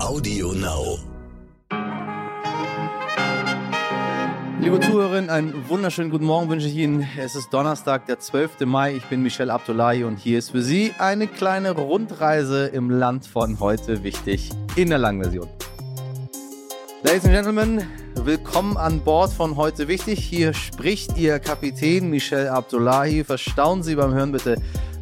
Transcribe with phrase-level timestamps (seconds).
[0.00, 0.98] Audio Now.
[4.60, 7.04] Liebe Zuhörerinnen, einen wunderschönen guten Morgen wünsche ich Ihnen.
[7.18, 8.60] Es ist Donnerstag, der 12.
[8.60, 8.94] Mai.
[8.94, 13.58] Ich bin Michel Abdullahi und hier ist für Sie eine kleine Rundreise im Land von
[13.58, 15.48] heute wichtig in der Langversion.
[17.02, 17.82] Ladies and Gentlemen,
[18.14, 20.20] willkommen an Bord von heute wichtig.
[20.20, 23.24] Hier spricht Ihr Kapitän Michel Abdullahi.
[23.24, 24.56] Verstauen Sie beim Hören bitte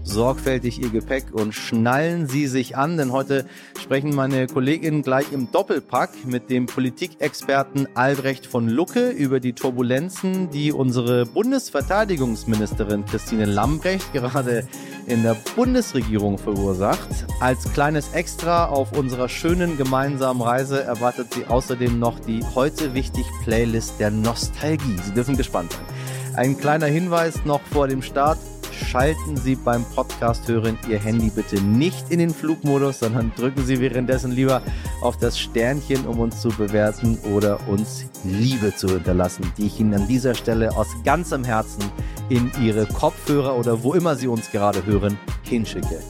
[0.06, 3.44] sorgfältig Ihr Gepäck und schnallen Sie sich an, denn heute
[3.80, 10.50] sprechen meine Kolleginnen gleich im Doppelpack mit dem Politikexperten Albrecht von Lucke über die Turbulenzen,
[10.50, 14.66] die unsere Bundesverteidigungsministerin Christine Lambrecht gerade
[15.06, 17.26] in der Bundesregierung verursacht.
[17.40, 23.26] Als kleines Extra auf unserer schönen gemeinsamen Reise erwartet Sie außerdem noch die heute wichtig
[23.44, 24.96] Playlist der Nostalgie.
[25.04, 25.96] Sie dürfen gespannt sein.
[26.36, 28.38] Ein kleiner Hinweis noch vor dem Start
[28.76, 33.80] schalten Sie beim Podcast hören Ihr Handy bitte nicht in den Flugmodus, sondern drücken Sie
[33.80, 34.62] währenddessen lieber
[35.00, 39.94] auf das Sternchen, um uns zu bewerten oder uns Liebe zu hinterlassen, die ich Ihnen
[39.94, 41.84] an dieser Stelle aus ganzem Herzen
[42.28, 46.00] in Ihre Kopfhörer oder wo immer Sie uns gerade hören, hinschicke.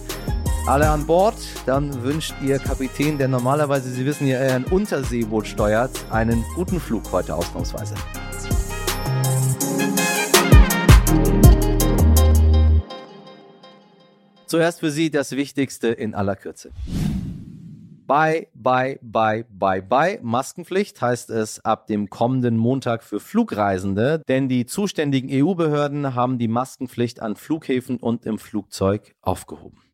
[0.66, 5.92] Alle an Bord, dann wünscht Ihr Kapitän, der normalerweise, Sie wissen ja, ein Unterseeboot steuert,
[6.10, 7.94] einen guten Flug heute ausnahmsweise.
[14.46, 16.70] Zuerst für Sie das Wichtigste in aller Kürze.
[18.06, 20.20] Bye, bye, bye, bye, bye.
[20.22, 26.46] Maskenpflicht heißt es ab dem kommenden Montag für Flugreisende, denn die zuständigen EU-Behörden haben die
[26.46, 29.85] Maskenpflicht an Flughäfen und im Flugzeug aufgehoben.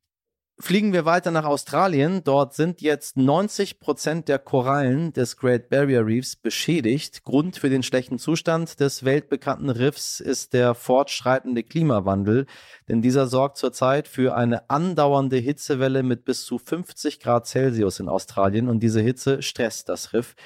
[0.65, 2.23] Fliegen wir weiter nach Australien.
[2.23, 7.25] Dort sind jetzt 90 Prozent der Korallen des Great Barrier Reefs beschädigt.
[7.25, 12.47] Grund für den schlechten Zustand des weltbekannten Riffs ist der fortschreitende Klimawandel,
[12.89, 18.09] denn dieser sorgt zurzeit für eine andauernde Hitzewelle mit bis zu 50 Grad Celsius in
[18.09, 20.37] Australien und diese Hitze stresst das Riff.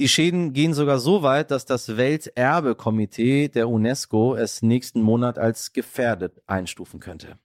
[0.00, 5.72] Die Schäden gehen sogar so weit, dass das Welterbekomitee der UNESCO es nächsten Monat als
[5.72, 7.38] gefährdet einstufen könnte.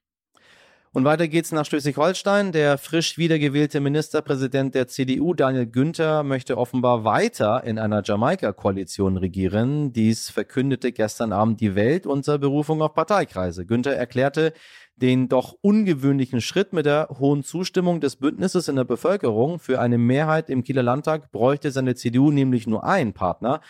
[0.97, 2.51] Und weiter geht's nach Schleswig-Holstein.
[2.51, 9.93] Der frisch wiedergewählte Ministerpräsident der CDU, Daniel Günther, möchte offenbar weiter in einer Jamaika-Koalition regieren.
[9.93, 13.67] Dies verkündete gestern Abend die Welt unter Berufung auf Parteikreise.
[13.67, 14.53] Günther erklärte,
[14.95, 19.99] den doch ungewöhnlichen Schritt mit der hohen Zustimmung des Bündnisses in der Bevölkerung für eine
[19.99, 23.61] Mehrheit im Kieler Landtag bräuchte seine CDU nämlich nur einen Partner.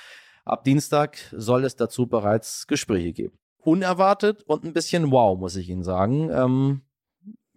[0.46, 3.38] Ab Dienstag soll es dazu bereits Gespräche geben.
[3.58, 6.30] Unerwartet und ein bisschen wow, muss ich Ihnen sagen.
[6.32, 6.84] Ähm,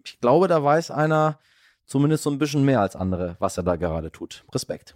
[0.05, 1.39] ich glaube, da weiß einer
[1.85, 4.45] zumindest so ein bisschen mehr als andere, was er da gerade tut.
[4.53, 4.95] Respekt.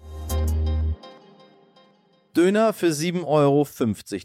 [2.35, 3.66] Döner für 7,50 Euro,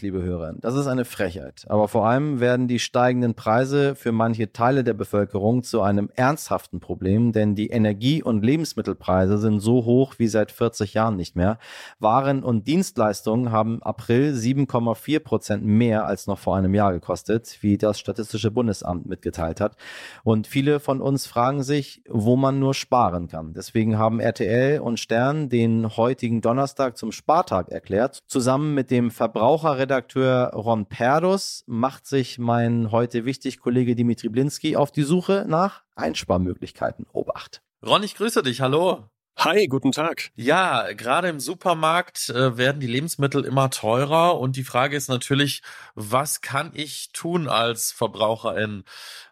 [0.01, 0.55] liebe Hörer.
[0.59, 1.65] Das ist eine Frechheit.
[1.69, 6.81] Aber vor allem werden die steigenden Preise für manche Teile der Bevölkerung zu einem ernsthaften
[6.81, 11.59] Problem, denn die Energie- und Lebensmittelpreise sind so hoch wie seit 40 Jahren nicht mehr.
[12.01, 17.79] Waren und Dienstleistungen haben April 7,4 Prozent mehr als noch vor einem Jahr gekostet, wie
[17.79, 19.77] das Statistische Bundesamt mitgeteilt hat.
[20.25, 23.53] Und viele von uns fragen sich, wo man nur sparen kann.
[23.55, 28.23] Deswegen haben RTL und Stern den heutigen Donnerstag zum Spartag erklärt erklärt.
[28.27, 34.91] Zusammen mit dem Verbraucherredakteur Ron Perdus macht sich mein heute wichtig Kollege Dimitri Blinski auf
[34.91, 37.07] die Suche nach Einsparmöglichkeiten.
[37.13, 37.63] Obacht.
[37.85, 38.61] Ron, ich grüße dich.
[38.61, 39.05] Hallo.
[39.39, 40.31] Hi, guten Tag.
[40.35, 45.63] Ja, gerade im Supermarkt äh, werden die Lebensmittel immer teurer und die Frage ist natürlich,
[45.95, 48.85] was kann ich tun als Verbraucherin?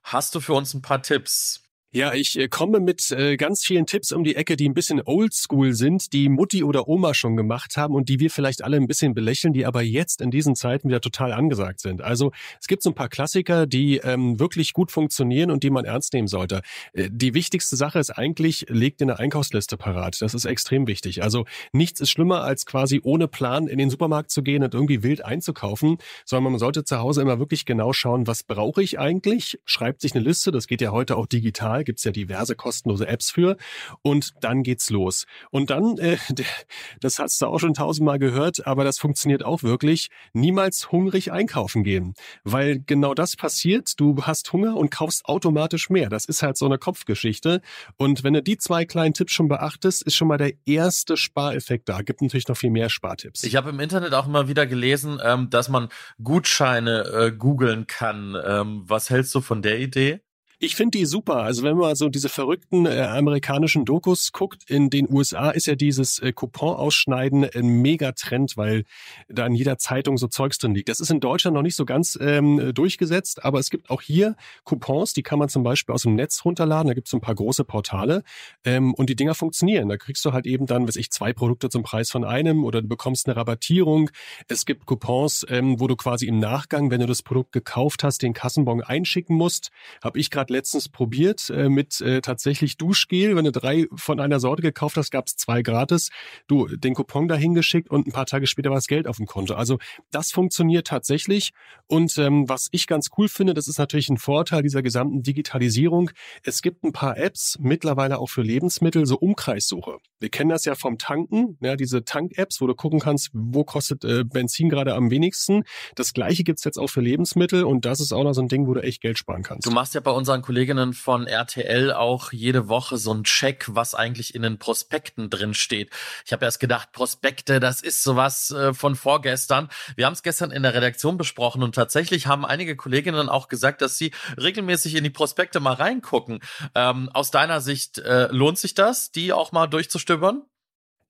[0.02, 1.67] Hast du für uns ein paar Tipps?
[1.90, 5.00] Ja, ich äh, komme mit äh, ganz vielen Tipps um die Ecke, die ein bisschen
[5.02, 8.86] oldschool sind, die Mutti oder Oma schon gemacht haben und die wir vielleicht alle ein
[8.86, 12.02] bisschen belächeln, die aber jetzt in diesen Zeiten wieder total angesagt sind.
[12.02, 15.86] Also es gibt so ein paar Klassiker, die ähm, wirklich gut funktionieren und die man
[15.86, 16.60] ernst nehmen sollte.
[16.92, 20.20] Äh, die wichtigste Sache ist eigentlich, legt eine Einkaufsliste parat.
[20.20, 21.22] Das ist extrem wichtig.
[21.22, 25.02] Also nichts ist schlimmer, als quasi ohne Plan in den Supermarkt zu gehen und irgendwie
[25.02, 29.58] wild einzukaufen, sondern man sollte zu Hause immer wirklich genau schauen, was brauche ich eigentlich?
[29.64, 33.08] Schreibt sich eine Liste, das geht ja heute auch digital digital, gibt's ja diverse kostenlose
[33.08, 33.56] Apps für.
[34.02, 35.24] Und dann geht's los.
[35.50, 36.18] Und dann, äh,
[37.00, 41.84] das hast du auch schon tausendmal gehört, aber das funktioniert auch wirklich, niemals hungrig einkaufen
[41.84, 42.12] gehen.
[42.44, 46.10] Weil genau das passiert, du hast Hunger und kaufst automatisch mehr.
[46.10, 47.62] Das ist halt so eine Kopfgeschichte.
[47.96, 51.88] Und wenn du die zwei kleinen Tipps schon beachtest, ist schon mal der erste Spareffekt
[51.88, 52.02] da.
[52.02, 53.44] Gibt natürlich noch viel mehr Spartipps.
[53.44, 55.88] Ich habe im Internet auch immer wieder gelesen, ähm, dass man
[56.22, 58.36] Gutscheine äh, googeln kann.
[58.44, 60.20] Ähm, was hältst du von der Idee?
[60.60, 61.36] Ich finde die super.
[61.36, 65.76] Also wenn man so diese verrückten äh, amerikanischen Dokus guckt, in den USA ist ja
[65.76, 68.82] dieses äh, Coupon-Ausschneiden ein Megatrend, weil
[69.28, 70.88] da in jeder Zeitung so Zeugs drin liegt.
[70.88, 74.34] Das ist in Deutschland noch nicht so ganz ähm, durchgesetzt, aber es gibt auch hier
[74.64, 76.88] Coupons, die kann man zum Beispiel aus dem Netz runterladen.
[76.88, 78.24] Da gibt es ein paar große Portale
[78.64, 79.88] ähm, und die Dinger funktionieren.
[79.88, 82.82] Da kriegst du halt eben dann, weiß ich, zwei Produkte zum Preis von einem oder
[82.82, 84.10] du bekommst eine Rabattierung.
[84.48, 88.22] Es gibt Coupons, ähm, wo du quasi im Nachgang, wenn du das Produkt gekauft hast,
[88.22, 89.70] den Kassenbon einschicken musst.
[90.02, 93.36] Habe ich gerade gerade letztens probiert äh, mit äh, tatsächlich Duschgel.
[93.36, 96.10] Wenn du drei von einer Sorte gekauft hast, gab es zwei gratis.
[96.46, 99.26] Du den Coupon dahin geschickt und ein paar Tage später war das Geld auf dem
[99.26, 99.54] Konto.
[99.54, 99.78] Also
[100.10, 101.52] das funktioniert tatsächlich.
[101.86, 106.10] Und ähm, was ich ganz cool finde, das ist natürlich ein Vorteil dieser gesamten Digitalisierung.
[106.42, 109.98] Es gibt ein paar Apps mittlerweile auch für Lebensmittel, so Umkreissuche.
[110.20, 114.04] Wir kennen das ja vom Tanken, ja, diese Tank-Apps, wo du gucken kannst, wo kostet
[114.04, 115.62] äh, Benzin gerade am wenigsten.
[115.94, 118.66] Das gleiche gibt's jetzt auch für Lebensmittel und das ist auch noch so ein Ding,
[118.66, 119.66] wo du echt Geld sparen kannst.
[119.66, 123.66] Du machst ja bei unseren unseren Kolleginnen von RTL auch jede Woche so ein Check,
[123.68, 125.90] was eigentlich in den Prospekten drin steht.
[126.24, 129.68] Ich habe erst gedacht, Prospekte, das ist sowas äh, von vorgestern.
[129.96, 133.82] Wir haben es gestern in der Redaktion besprochen und tatsächlich haben einige Kolleginnen auch gesagt,
[133.82, 136.40] dass sie regelmäßig in die Prospekte mal reingucken.
[136.74, 140.44] Ähm, aus deiner Sicht äh, lohnt sich das, die auch mal durchzustöbern?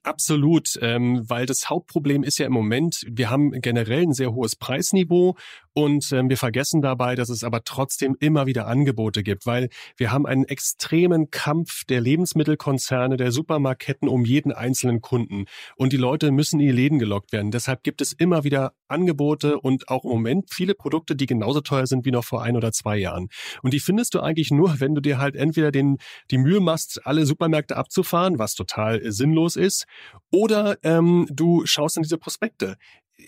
[0.08, 4.56] Absolut, ähm, weil das Hauptproblem ist ja im Moment, wir haben generell ein sehr hohes
[4.56, 5.36] Preisniveau
[5.74, 9.68] und ähm, wir vergessen dabei, dass es aber trotzdem immer wieder Angebote gibt, weil
[9.98, 15.44] wir haben einen extremen Kampf der Lebensmittelkonzerne, der Supermarketten um jeden einzelnen Kunden.
[15.76, 17.50] Und die Leute müssen in die Läden gelockt werden.
[17.50, 21.86] Deshalb gibt es immer wieder Angebote und auch im Moment viele Produkte, die genauso teuer
[21.86, 23.28] sind wie noch vor ein oder zwei Jahren.
[23.62, 25.98] Und die findest du eigentlich nur, wenn du dir halt entweder den,
[26.30, 29.84] die Mühe machst, alle Supermärkte abzufahren, was total sinnlos ist,
[30.30, 32.76] oder ähm, du schaust an diese Prospekte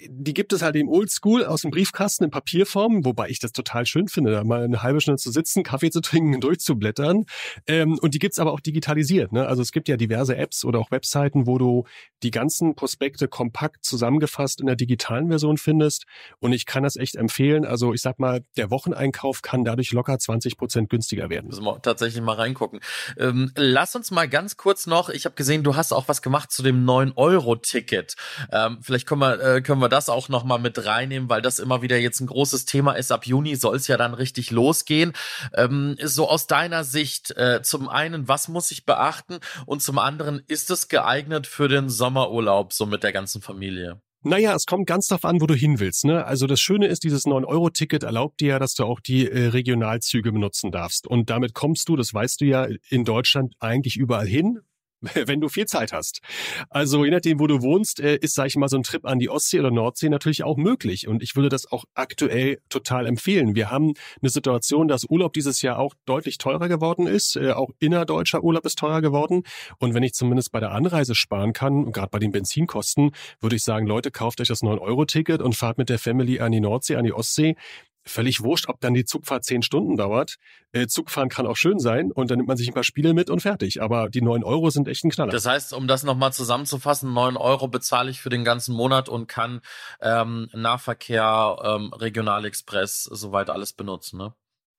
[0.08, 3.86] die gibt es halt im Oldschool aus dem Briefkasten in Papierform, wobei ich das total
[3.86, 7.24] schön finde, da mal eine halbe Stunde zu sitzen, Kaffee zu trinken, durchzublättern.
[7.66, 9.32] Ähm, und die gibt's aber auch digitalisiert.
[9.32, 9.46] Ne?
[9.46, 11.84] Also es gibt ja diverse Apps oder auch Webseiten, wo du
[12.22, 16.04] die ganzen Prospekte kompakt zusammengefasst in der digitalen Version findest.
[16.38, 17.64] Und ich kann das echt empfehlen.
[17.64, 21.48] Also ich sag mal, der Wocheneinkauf kann dadurch locker 20 Prozent günstiger werden.
[21.48, 22.80] Müssen wir tatsächlich mal reingucken.
[23.18, 26.52] Ähm, lass uns mal ganz kurz noch, ich habe gesehen, du hast auch was gemacht
[26.52, 28.14] zu dem 9-Euro-Ticket.
[28.52, 31.58] Ähm, vielleicht können wir, äh, können wir das auch noch mal mit reinnehmen, weil das
[31.58, 33.12] immer wieder jetzt ein großes Thema ist.
[33.12, 35.12] Ab Juni soll es ja dann richtig losgehen.
[35.54, 39.40] Ähm, so aus deiner Sicht, äh, zum einen, was muss ich beachten?
[39.66, 44.00] Und zum anderen, ist es geeignet für den Sommerurlaub, so mit der ganzen Familie?
[44.22, 46.04] Naja, es kommt ganz darauf an, wo du hin willst.
[46.04, 46.26] Ne?
[46.26, 50.30] Also das Schöne ist, dieses 9-Euro-Ticket erlaubt dir ja, dass du auch die äh, Regionalzüge
[50.30, 51.06] benutzen darfst.
[51.06, 54.58] Und damit kommst du, das weißt du ja, in Deutschland eigentlich überall hin.
[55.26, 56.20] wenn du viel Zeit hast.
[56.68, 59.18] Also je nachdem, wo du wohnst, äh, ist, sag ich mal, so ein Trip an
[59.18, 61.08] die Ostsee oder Nordsee natürlich auch möglich.
[61.08, 63.54] Und ich würde das auch aktuell total empfehlen.
[63.54, 67.36] Wir haben eine Situation, dass Urlaub dieses Jahr auch deutlich teurer geworden ist.
[67.36, 69.42] Äh, auch innerdeutscher Urlaub ist teurer geworden.
[69.78, 73.64] Und wenn ich zumindest bei der Anreise sparen kann, gerade bei den Benzinkosten, würde ich
[73.64, 77.04] sagen, Leute, kauft euch das 9-Euro-Ticket und fahrt mit der Family an die Nordsee, an
[77.04, 77.56] die Ostsee
[78.04, 80.36] völlig wurscht, ob dann die Zugfahrt zehn Stunden dauert.
[80.72, 83.30] Äh, Zugfahren kann auch schön sein und dann nimmt man sich ein paar Spiele mit
[83.30, 83.82] und fertig.
[83.82, 85.32] Aber die neun Euro sind echt ein Knaller.
[85.32, 89.26] Das heißt, um das nochmal zusammenzufassen, neun Euro bezahle ich für den ganzen Monat und
[89.26, 89.60] kann
[90.00, 94.34] ähm, Nahverkehr, ähm, Regionalexpress, soweit alles benutzen, ne?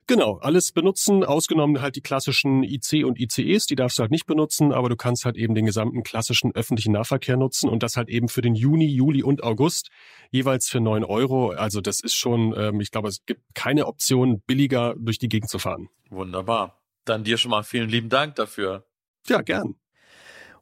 [0.08, 4.26] Genau, alles benutzen, ausgenommen halt die klassischen IC und ICEs, die darfst du halt nicht
[4.26, 8.10] benutzen, aber du kannst halt eben den gesamten klassischen öffentlichen Nahverkehr nutzen und das halt
[8.10, 9.90] eben für den Juni, Juli und August
[10.32, 11.52] jeweils für neun Euro.
[11.52, 15.50] Also das ist schon, ähm, ich glaube, es gibt keine Option, billiger durch die Gegend
[15.50, 15.90] zu fahren.
[16.10, 16.82] Wunderbar.
[17.06, 18.86] Dann dir schon mal vielen lieben Dank dafür.
[19.28, 19.76] Ja, gern.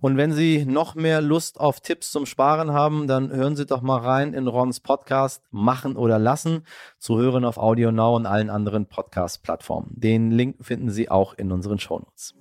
[0.02, 3.82] Und wenn Sie noch mehr Lust auf Tipps zum Sparen haben, dann hören Sie doch
[3.82, 6.64] mal rein in Rons Podcast Machen oder Lassen,
[7.00, 9.92] zu hören auf Audio Now und allen anderen Podcast-Plattformen.
[9.92, 12.36] Den Link finden Sie auch in unseren Shownotes.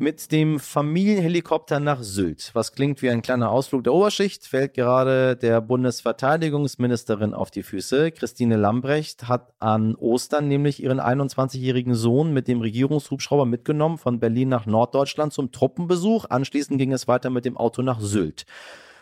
[0.00, 2.50] Mit dem Familienhelikopter nach Sylt.
[2.54, 8.10] Was klingt wie ein kleiner Ausflug der Oberschicht, fällt gerade der Bundesverteidigungsministerin auf die Füße.
[8.10, 14.48] Christine Lambrecht hat an Ostern nämlich ihren 21-jährigen Sohn mit dem Regierungshubschrauber mitgenommen von Berlin
[14.48, 16.24] nach Norddeutschland zum Truppenbesuch.
[16.30, 18.46] Anschließend ging es weiter mit dem Auto nach Sylt.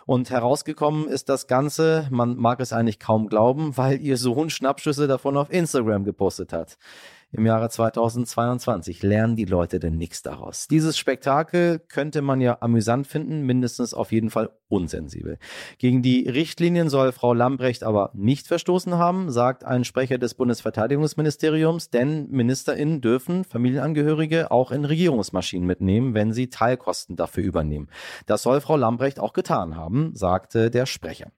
[0.05, 5.07] Und herausgekommen ist das Ganze, man mag es eigentlich kaum glauben, weil ihr Sohn Schnappschüsse
[5.07, 6.77] davon auf Instagram gepostet hat
[7.33, 9.03] im Jahre 2022.
[9.03, 10.67] Lernen die Leute denn nichts daraus?
[10.69, 15.39] Dieses Spektakel könnte man ja amüsant finden, mindestens auf jeden Fall unsensibel.
[15.79, 21.91] Gegen die Richtlinien soll Frau Lambrecht aber nicht verstoßen haben, sagt ein Sprecher des Bundesverteidigungsministeriums,
[21.91, 27.89] denn MinisterInnen dürfen Familienangehörige auch in Regierungsmaschinen mitnehmen, wenn sie Teilkosten dafür übernehmen.
[28.27, 31.33] Das soll Frau Lambrecht auch getan haben, sagte der Sprecher.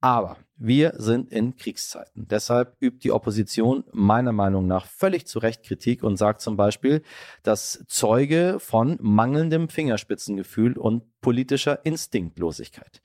[0.00, 2.26] Aber wir sind in Kriegszeiten.
[2.28, 7.02] Deshalb übt die Opposition meiner Meinung nach völlig zu Recht Kritik und sagt zum Beispiel,
[7.42, 13.02] dass Zeuge von mangelndem Fingerspitzengefühl und politischer Instinktlosigkeit.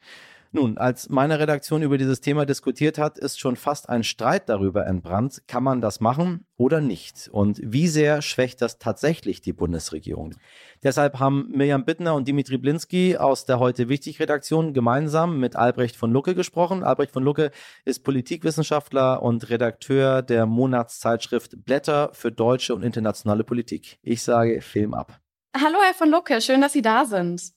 [0.57, 4.87] Nun, als meine Redaktion über dieses Thema diskutiert hat, ist schon fast ein Streit darüber
[4.87, 7.29] entbrannt, kann man das machen oder nicht?
[7.31, 10.33] Und wie sehr schwächt das tatsächlich die Bundesregierung?
[10.81, 15.95] Deshalb haben Mirjam Bittner und Dimitri Blinski aus der heute wichtig Redaktion gemeinsam mit Albrecht
[15.95, 16.83] von Lucke gesprochen.
[16.83, 17.51] Albrecht von Lucke
[17.85, 23.99] ist Politikwissenschaftler und Redakteur der Monatszeitschrift Blätter für deutsche und internationale Politik.
[24.01, 25.19] Ich sage Film ab.
[25.55, 27.56] Hallo, Herr von Lucke, schön, dass Sie da sind.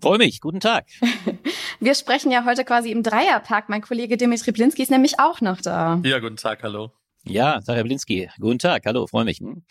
[0.00, 0.86] Freue mich, guten Tag.
[1.80, 3.68] Wir sprechen ja heute quasi im Dreierpack.
[3.68, 6.00] Mein Kollege Dimitri Blinski ist nämlich auch noch da.
[6.04, 6.92] Ja, guten Tag, hallo.
[7.24, 9.40] Ja, Sarah Blinski, guten Tag, hallo, freue mich.
[9.40, 9.64] Hm?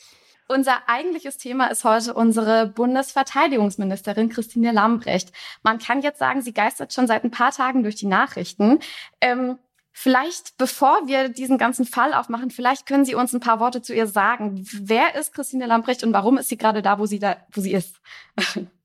[0.50, 5.32] Unser eigentliches Thema ist heute unsere Bundesverteidigungsministerin Christine Lambrecht.
[5.64, 8.80] Man kann jetzt sagen, sie geistert schon seit ein paar Tagen durch die Nachrichten.
[9.22, 9.58] Ähm,
[9.94, 13.94] vielleicht, bevor wir diesen ganzen Fall aufmachen, vielleicht können Sie uns ein paar Worte zu
[13.94, 14.66] ihr sagen.
[14.74, 17.72] Wer ist Christine Lambrecht und warum ist sie gerade da, wo sie da, wo sie
[17.72, 18.02] ist?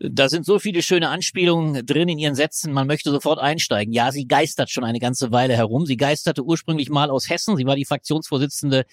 [0.00, 3.92] Da sind so viele schöne Anspielungen drin in ihren Sätzen, man möchte sofort einsteigen.
[3.92, 5.86] Ja, sie geistert schon eine ganze Weile herum.
[5.86, 7.56] Sie geisterte ursprünglich mal aus Hessen.
[7.56, 8.84] Sie war die Fraktionsvorsitzende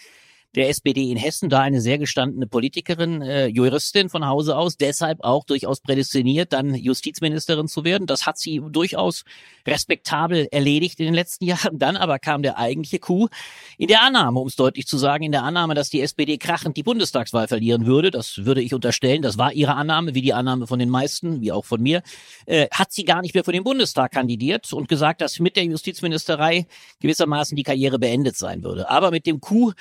[0.56, 5.24] der SPD in Hessen, da eine sehr gestandene Politikerin, äh, Juristin von Hause aus, deshalb
[5.24, 8.08] auch durchaus prädestiniert, dann Justizministerin zu werden.
[8.08, 9.24] Das hat sie durchaus
[9.68, 11.78] respektabel erledigt in den letzten Jahren.
[11.78, 13.30] Dann aber kam der eigentliche Coup
[13.78, 16.78] in der Annahme, um es deutlich zu sagen, in der Annahme, dass die SPD krachend
[16.78, 18.12] die Bundestagswahl verlieren würde.
[18.12, 19.22] Das würde ich unterstellen.
[19.22, 22.02] Das war ihre Annahme, wie die Annahme von den meisten, wie auch von mir.
[22.46, 25.66] Äh, hat sie gar nicht mehr für den Bundestag kandidiert und gesagt, dass mit der
[25.66, 26.68] Justizministerei
[27.02, 28.90] gewissermaßen die Karriere beendet sein würde.
[28.90, 29.74] Aber mit dem Coup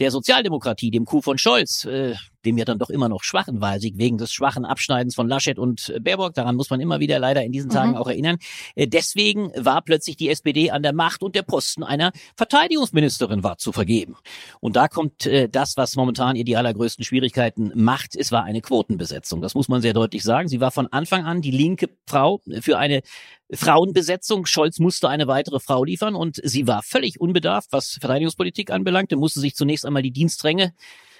[0.00, 3.98] der Sozialdemokratie, dem Coup von Scholz, äh, dem ja dann doch immer noch schwachen Wahlsieg
[3.98, 7.42] wegen des schwachen Abschneidens von Laschet und äh, Baerbock, daran muss man immer wieder leider
[7.42, 7.96] in diesen Tagen mhm.
[7.96, 8.38] auch erinnern.
[8.74, 13.58] Äh, deswegen war plötzlich die SPD an der Macht und der Posten einer Verteidigungsministerin war
[13.58, 14.16] zu vergeben.
[14.60, 18.16] Und da kommt äh, das, was momentan ihr die allergrößten Schwierigkeiten macht.
[18.16, 19.40] Es war eine Quotenbesetzung.
[19.40, 20.48] Das muss man sehr deutlich sagen.
[20.48, 23.02] Sie war von Anfang an die linke Frau für eine
[23.52, 24.46] Frauenbesetzung.
[24.46, 29.40] Scholz musste eine weitere Frau liefern und sie war völlig unbedarft, was Verteidigungspolitik anbelangte, musste
[29.40, 30.72] sich zunächst einmal die Dienstränge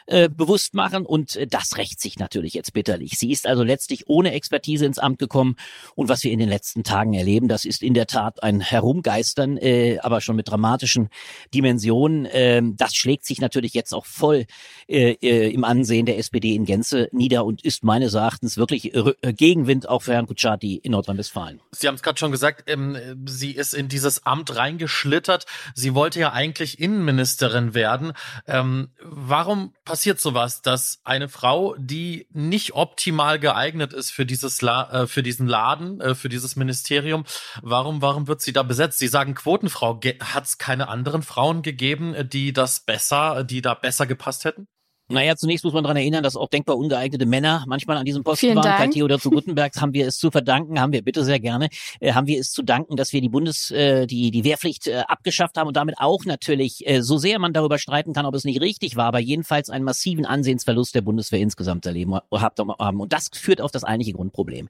[0.06, 3.12] äh, bewusst machen und äh, das rächt sich natürlich jetzt bitterlich.
[3.18, 5.56] Sie ist also letztlich ohne Expertise ins Amt gekommen
[5.94, 9.56] und was wir in den letzten Tagen erleben, das ist in der Tat ein Herumgeistern,
[9.56, 11.08] äh, aber schon mit dramatischen
[11.54, 12.26] Dimensionen.
[12.26, 14.46] Äh, das schlägt sich natürlich jetzt auch voll
[14.88, 19.32] äh, äh, im Ansehen der SPD in Gänze nieder und ist meines Erachtens wirklich äh,
[19.32, 21.60] Gegenwind auch für Herrn Kutschaty in Nordrhein-Westfalen.
[21.72, 25.46] Sie haben es gerade schon gesagt, ähm, sie ist in dieses Amt reingeschlittert.
[25.74, 28.12] Sie wollte ja eigentlich Innenministerin werden.
[28.46, 35.02] Ähm, warum passiert sowas, dass eine Frau, die nicht optimal geeignet ist für dieses La
[35.02, 37.24] äh, für diesen Laden, äh, für dieses Ministerium,
[37.62, 38.98] warum warum wird sie da besetzt?
[38.98, 44.06] Sie sagen Quotenfrau, hat es keine anderen Frauen gegeben, die das besser, die da besser
[44.06, 44.68] gepasst hätten?
[45.10, 48.46] Naja, zunächst muss man daran erinnern, dass auch denkbar ungeeignete Männer manchmal an diesem Posten
[48.46, 48.64] Vielen waren.
[48.64, 48.78] Dank.
[48.78, 52.12] Kai Theodor zu Gutenberg haben wir es zu verdanken, haben wir bitte sehr gerne, äh,
[52.12, 55.56] haben wir es zu danken, dass wir die Bundes, äh, die, die Wehrpflicht äh, abgeschafft
[55.56, 58.60] haben und damit auch natürlich, äh, so sehr man darüber streiten kann, ob es nicht
[58.60, 63.00] richtig war, aber jedenfalls einen massiven Ansehensverlust der Bundeswehr insgesamt erleben haben.
[63.00, 64.68] Und das führt auf das eigentliche Grundproblem.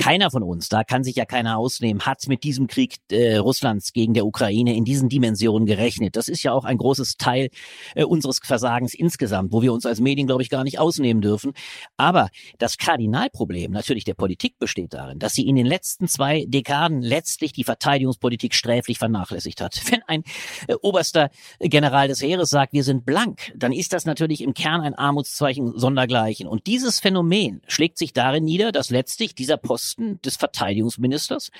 [0.00, 3.92] Keiner von uns, da kann sich ja keiner ausnehmen, hat mit diesem Krieg äh, Russlands
[3.92, 6.16] gegen der Ukraine in diesen Dimensionen gerechnet.
[6.16, 7.50] Das ist ja auch ein großes Teil
[7.94, 11.52] äh, unseres Versagens insgesamt, wo wir uns als Medien, glaube ich, gar nicht ausnehmen dürfen.
[11.98, 17.02] Aber das Kardinalproblem natürlich der Politik besteht darin, dass sie in den letzten zwei Dekaden
[17.02, 19.82] letztlich die Verteidigungspolitik sträflich vernachlässigt hat.
[19.90, 20.22] Wenn ein
[20.66, 21.28] äh, oberster
[21.58, 25.78] General des Heeres sagt, wir sind blank, dann ist das natürlich im Kern ein Armutszeichen
[25.78, 26.48] sondergleichen.
[26.48, 31.50] Und dieses Phänomen schlägt sich darin nieder, dass letztlich dieser Posten Posten des Verteidigungsministers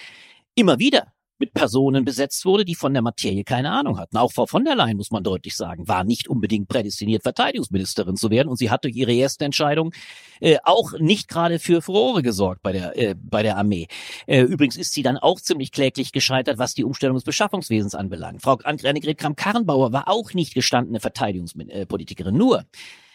[0.55, 4.19] immer wieder mit Personen besetzt wurde, die von der Materie keine Ahnung hatten.
[4.19, 8.29] Auch Frau von der Leyen, muss man deutlich sagen, war nicht unbedingt prädestiniert, Verteidigungsministerin zu
[8.29, 8.49] werden.
[8.49, 9.95] Und sie hat durch ihre erste Entscheidung
[10.41, 13.89] äh, auch nicht gerade für Furore gesorgt bei der, äh, bei der Armee.
[14.27, 18.43] Äh, übrigens ist sie dann auch ziemlich kläglich gescheitert, was die Umstellung des Beschaffungswesens anbelangt.
[18.43, 22.37] Frau Annegret Kramp-Karrenbauer war auch nicht gestandene Verteidigungspolitikerin.
[22.37, 22.67] Nur,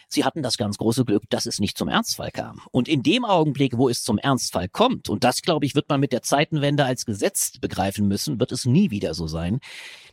[0.07, 2.61] Sie hatten das ganz große Glück, dass es nicht zum Ernstfall kam.
[2.71, 5.99] Und in dem Augenblick, wo es zum Ernstfall kommt, und das, glaube ich, wird man
[5.99, 9.59] mit der Zeitenwende als Gesetz begreifen müssen, wird es nie wieder so sein,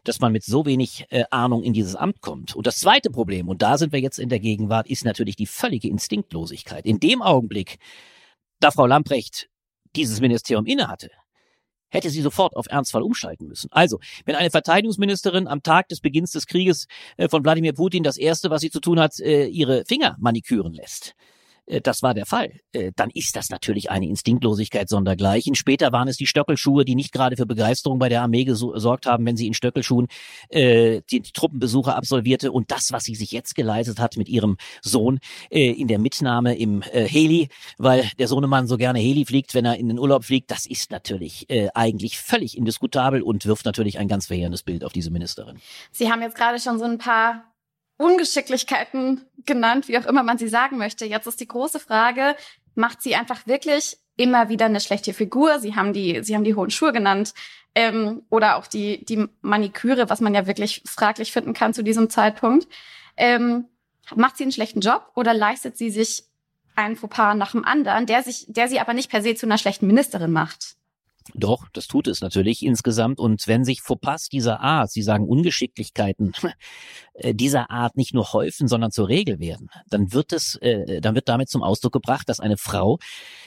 [0.04, 2.54] dass man mit so wenig äh, Ahnung in dieses Amt kommt.
[2.56, 5.46] Und das zweite Problem, und da sind wir jetzt in der Gegenwart, ist natürlich die
[5.46, 6.87] völlige Instinktlosigkeit.
[6.87, 7.78] In dem Augenblick,
[8.61, 9.49] da Frau Lamprecht
[9.94, 11.11] dieses Ministerium innehatte,
[11.92, 13.68] hätte sie sofort auf Ernstfall umschalten müssen.
[13.70, 18.16] Also, wenn eine Verteidigungsministerin am Tag des Beginns des Krieges äh, von Wladimir Putin das
[18.16, 21.14] Erste, was sie zu tun hat, äh, ihre Finger maniküren lässt,
[21.81, 25.55] das war der Fall, äh, dann ist das natürlich eine Instinktlosigkeit sondergleichen.
[25.55, 29.25] Später waren es die Stöckelschuhe, die nicht gerade für Begeisterung bei der Armee gesorgt haben,
[29.26, 30.09] wenn sie in Stöckelschuhen
[30.49, 32.52] äh, die, die Truppenbesuche absolvierte.
[32.52, 36.57] Und das, was sie sich jetzt geleistet hat mit ihrem Sohn äh, in der Mitnahme
[36.57, 37.49] im äh, Heli,
[37.79, 40.91] weil der Sohnemann so gerne Heli fliegt, wenn er in den Urlaub fliegt, das ist
[40.91, 45.59] natürlich äh, eigentlich völlig indiskutabel und wirft natürlich ein ganz verheerendes Bild auf diese Ministerin.
[45.91, 47.51] Sie haben jetzt gerade schon so ein paar
[48.02, 51.04] Ungeschicklichkeiten genannt, wie auch immer man sie sagen möchte.
[51.04, 52.35] Jetzt ist die große Frage,
[52.75, 55.61] macht sie einfach wirklich immer wieder eine schlechte Figur?
[55.61, 57.32] Sie haben die, sie haben die hohen Schuhe genannt.
[57.75, 62.11] Ähm, oder auch die, die Maniküre, was man ja wirklich fraglich finden kann zu diesem
[62.11, 62.66] Zeitpunkt.
[63.16, 63.66] Ähm,
[64.14, 66.25] macht sie einen schlechten Job oder leistet sie sich
[66.75, 69.59] einen Fauxpas nach dem anderen, der sich, der sie aber nicht per se zu einer
[69.59, 70.76] schlechten Ministerin macht?
[71.35, 73.19] Doch, das tut es natürlich insgesamt.
[73.19, 76.33] Und wenn sich Fauxpas dieser Art, Sie sagen Ungeschicklichkeiten,
[77.14, 81.14] äh, dieser Art nicht nur häufen, sondern zur Regel werden, dann wird es, äh, dann
[81.14, 82.99] wird damit zum Ausdruck gebracht, dass eine Frau,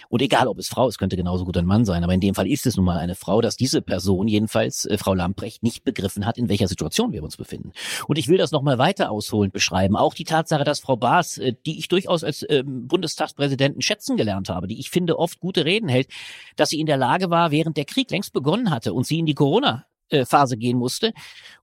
[0.09, 2.35] und egal ob es Frau ist, könnte genauso gut ein Mann sein, aber in dem
[2.35, 5.83] Fall ist es nun mal eine Frau, dass diese Person, jedenfalls äh, Frau Lamprecht, nicht
[5.83, 7.71] begriffen hat, in welcher Situation wir uns befinden.
[8.07, 9.95] Und ich will das nochmal weiter ausholend beschreiben.
[9.95, 14.49] Auch die Tatsache, dass Frau Baas, äh, die ich durchaus als äh, Bundestagspräsidenten schätzen gelernt
[14.49, 16.07] habe, die ich finde oft gute Reden hält,
[16.55, 19.25] dass sie in der Lage war, während der Krieg längst begonnen hatte und sie in
[19.25, 19.85] die Corona
[20.27, 21.13] Phase gehen musste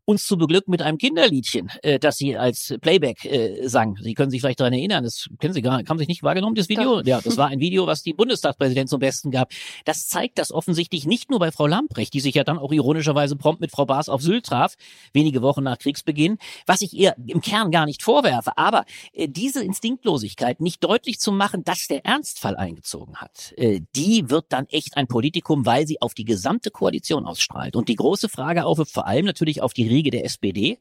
[0.04, 3.96] uns zu beglücken mit einem Kinderliedchen, äh, das sie als Playback äh, sang.
[4.00, 6.56] Sie können sich vielleicht daran erinnern, das kennen Sie gar nicht, haben Sie nicht wahrgenommen,
[6.56, 7.00] das Video?
[7.00, 7.06] Doch.
[7.06, 9.52] Ja, das war ein Video, was die Bundestagspräsident zum Besten gab.
[9.84, 13.36] Das zeigt das offensichtlich nicht nur bei Frau Lamprecht, die sich ja dann auch ironischerweise
[13.36, 14.74] prompt mit Frau Baas auf Sylt traf,
[15.12, 19.62] wenige Wochen nach Kriegsbeginn, was ich ihr im Kern gar nicht vorwerfe, aber äh, diese
[19.62, 24.96] Instinktlosigkeit nicht deutlich zu machen, dass der Ernstfall eingezogen hat, äh, die wird dann echt
[24.96, 27.76] ein Politikum, weil sie auf die gesamte Koalition ausstrahlt.
[27.76, 30.78] Und die große Frage auch vor allem natürlich auf die Riege der SPD,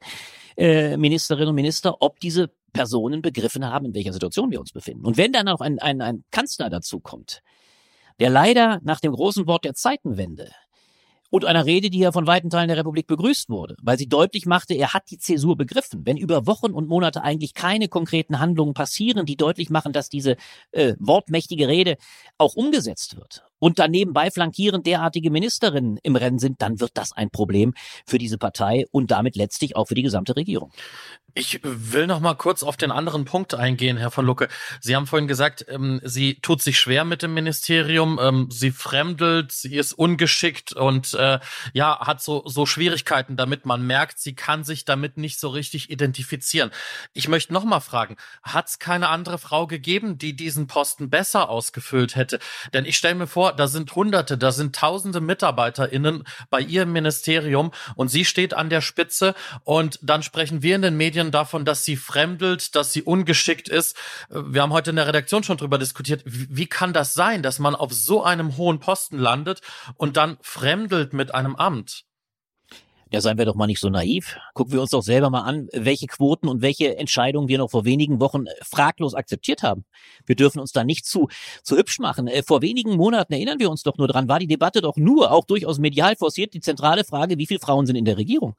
[0.58, 5.06] äh, Ministerinnen und Minister, ob diese Personen begriffen haben, in welcher Situation wir uns befinden.
[5.06, 7.42] Und wenn dann noch ein, ein, ein Kanzler dazu kommt,
[8.20, 10.52] der leider nach dem großen Wort der Zeitenwende
[11.30, 14.46] und einer Rede, die ja von weiten Teilen der Republik begrüßt wurde, weil sie deutlich
[14.46, 16.06] machte, er hat die Zäsur begriffen.
[16.06, 20.36] Wenn über Wochen und Monate eigentlich keine konkreten Handlungen passieren, die deutlich machen, dass diese
[20.72, 21.98] äh, wortmächtige Rede
[22.38, 27.14] auch umgesetzt wird und dann nebenbei flankierend derartige Ministerinnen im Rennen sind, dann wird das
[27.14, 27.74] ein Problem
[28.08, 30.72] für diese Partei und damit letztlich auch für die gesamte Regierung.
[31.34, 34.50] Ich will noch mal kurz auf den anderen Punkt eingehen, Herr von Lucke.
[34.82, 39.54] Sie haben vorhin gesagt, ähm, sie tut sich schwer mit dem Ministerium, ähm, sie fremdelt,
[39.54, 41.40] sie ist ungeschickt und äh,
[41.74, 43.66] ja hat so so Schwierigkeiten damit.
[43.66, 46.70] Man merkt, sie kann sich damit nicht so richtig identifizieren.
[47.14, 51.50] Ich möchte noch mal fragen: Hat es keine andere Frau gegeben, die diesen Posten besser
[51.50, 52.40] ausgefüllt hätte?
[52.74, 57.72] Denn ich stelle mir vor, da sind Hunderte, da sind Tausende MitarbeiterInnen bei ihrem Ministerium
[57.96, 61.86] und sie steht an der Spitze und dann sprechen wir in den Medien davon, dass
[61.86, 63.96] sie fremdelt, dass sie ungeschickt ist.
[64.30, 66.24] Wir haben heute in der Redaktion schon drüber diskutiert.
[66.26, 69.62] Wie kann das sein, dass man auf so einem hohen Posten landet
[69.96, 72.06] und dann fremdelt mit einem Amt?
[73.12, 74.38] Ja, seien wir doch mal nicht so naiv.
[74.54, 77.84] Gucken wir uns doch selber mal an, welche Quoten und welche Entscheidungen wir noch vor
[77.84, 79.84] wenigen Wochen äh, fraglos akzeptiert haben.
[80.26, 81.28] Wir dürfen uns da nicht zu,
[81.62, 82.28] zu hübsch machen.
[82.28, 85.32] Äh, vor wenigen Monaten erinnern wir uns doch nur dran, war die Debatte doch nur,
[85.32, 88.56] auch durchaus medial forciert, die zentrale Frage, wie viele Frauen sind in der Regierung?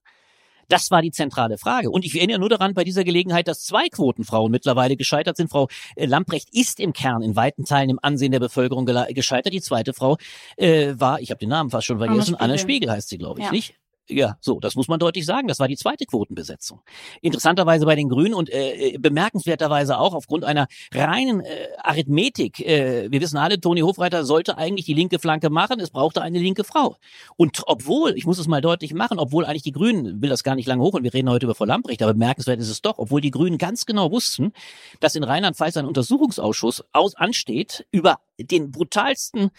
[0.68, 1.90] Das war die zentrale Frage.
[1.90, 5.50] Und ich erinnere nur daran bei dieser Gelegenheit, dass zwei Quotenfrauen mittlerweile gescheitert sind.
[5.50, 9.54] Frau äh, Lamprecht ist im Kern in weiten Teilen im Ansehen der Bevölkerung gescheitert.
[9.54, 10.18] Die zweite Frau
[10.58, 13.18] äh, war, ich habe den Namen fast schon vergessen, Anne Spiegel, Anne Spiegel heißt sie,
[13.18, 13.52] glaube ich, ja.
[13.52, 13.74] nicht?
[14.12, 15.48] Ja, so, das muss man deutlich sagen.
[15.48, 16.80] Das war die zweite Quotenbesetzung.
[17.22, 22.60] Interessanterweise bei den Grünen und äh, äh, bemerkenswerterweise auch aufgrund einer reinen äh, Arithmetik.
[22.60, 25.80] Äh, wir wissen alle, Toni Hofreiter sollte eigentlich die linke Flanke machen.
[25.80, 26.96] Es brauchte eine linke Frau.
[27.36, 30.54] Und obwohl, ich muss es mal deutlich machen, obwohl eigentlich die Grünen, will das gar
[30.54, 32.98] nicht lange hoch und wir reden heute über Frau Lamprecht, aber bemerkenswert ist es doch,
[32.98, 34.52] obwohl die Grünen ganz genau wussten,
[35.00, 39.50] dass in Rheinland-Pfalz ein Untersuchungsausschuss aus ansteht über den brutalsten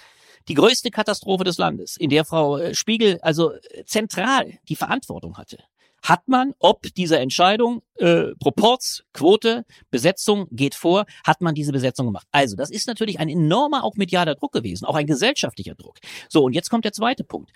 [0.47, 5.37] die größte Katastrophe des Landes, in der Frau äh, Spiegel also äh, zentral die Verantwortung
[5.37, 5.57] hatte,
[6.03, 12.07] hat man, ob dieser Entscheidung äh, Proports, Quote, Besetzung geht vor, hat man diese Besetzung
[12.07, 12.27] gemacht.
[12.31, 15.99] Also das ist natürlich ein enormer auch medialer Druck gewesen, auch ein gesellschaftlicher Druck.
[16.27, 17.51] So, und jetzt kommt der zweite Punkt.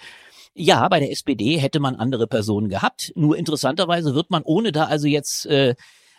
[0.54, 3.12] Ja, bei der SPD hätte man andere Personen gehabt.
[3.15, 5.76] Nur interessanterweise wird man, ohne da also jetzt äh,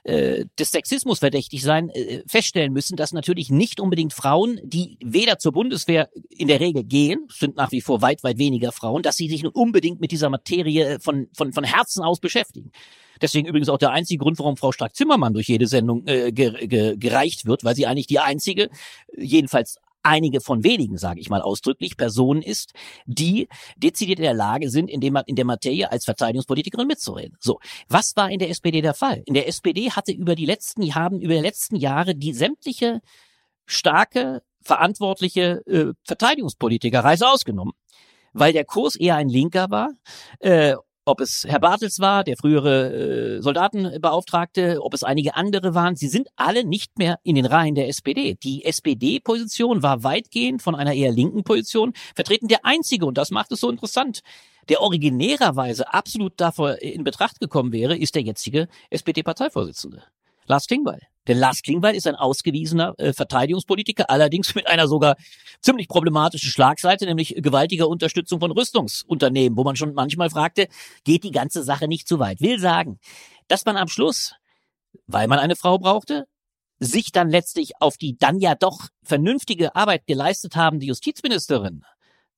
[0.08, 5.38] äh, des Sexismus verdächtig sein, äh, feststellen müssen, dass natürlich nicht unbedingt Frauen, die weder
[5.38, 9.16] zur Bundeswehr in der Regel gehen, sind nach wie vor weit, weit weniger Frauen, dass
[9.16, 12.72] sie sich nun unbedingt mit dieser Materie von, von, von Herzen aus beschäftigen.
[13.20, 16.96] Deswegen übrigens auch der einzige Grund, warum Frau Strack-Zimmermann durch jede Sendung äh, ge, ge,
[16.96, 18.70] gereicht wird, weil sie eigentlich die einzige,
[19.14, 22.72] jedenfalls einige von wenigen, sage ich mal ausdrücklich, Personen ist,
[23.06, 27.36] die dezidiert in der Lage sind, in, dem, in der Materie als Verteidigungspolitikerin mitzureden.
[27.40, 29.22] So, was war in der SPD der Fall?
[29.26, 33.00] In der SPD hatte über die letzten haben über die letzten Jahre die sämtliche
[33.66, 37.74] starke, verantwortliche äh, Verteidigungspolitiker, Reise ausgenommen,
[38.32, 39.90] weil der Kurs eher ein linker war
[40.40, 40.74] äh,
[41.08, 46.08] ob es Herr Bartels war, der frühere äh, Soldatenbeauftragte, ob es einige andere waren, sie
[46.08, 48.34] sind alle nicht mehr in den Reihen der SPD.
[48.34, 52.48] Die SPD-Position war weitgehend von einer eher linken Position vertreten.
[52.48, 54.20] Der einzige, und das macht es so interessant,
[54.68, 60.02] der originärerweise absolut davor in Betracht gekommen wäre, ist der jetzige SPD-Parteivorsitzende.
[60.48, 61.00] Lars Klingbeil.
[61.26, 65.16] Denn Lars Klingbeil ist ein ausgewiesener äh, Verteidigungspolitiker, allerdings mit einer sogar
[65.60, 70.68] ziemlich problematischen Schlagseite, nämlich gewaltiger Unterstützung von Rüstungsunternehmen, wo man schon manchmal fragte,
[71.04, 72.40] geht die ganze Sache nicht zu weit?
[72.40, 72.98] Will sagen,
[73.46, 74.34] dass man am Schluss,
[75.06, 76.26] weil man eine Frau brauchte,
[76.80, 81.84] sich dann letztlich auf die dann ja doch vernünftige Arbeit geleistet haben, die Justizministerin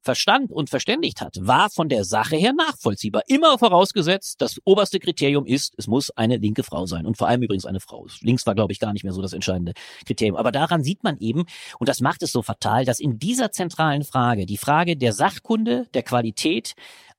[0.03, 3.23] verstand und verständigt hat, war von der Sache her nachvollziehbar.
[3.27, 7.07] Immer vorausgesetzt, das oberste Kriterium ist, es muss eine linke Frau sein.
[7.07, 8.07] Und vor allem übrigens eine Frau.
[8.21, 9.75] Links war, glaube ich, gar nicht mehr so das entscheidende
[10.07, 10.37] Kriterium.
[10.37, 11.45] Aber daran sieht man eben,
[11.79, 15.87] und das macht es so fatal, dass in dieser zentralen Frage, die Frage der Sachkunde,
[15.95, 16.75] der Qualität,